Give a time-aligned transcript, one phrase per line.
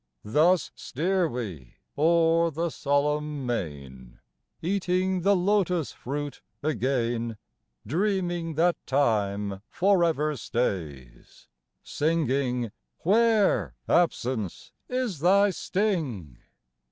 [0.25, 4.19] Thus steer we o'er the solemn main
[4.59, 7.37] Eating the Lotus fruit again,
[7.85, 11.47] Dreaming that time forever stays,
[11.83, 16.37] Singing "Where, Absence, is thy sting?"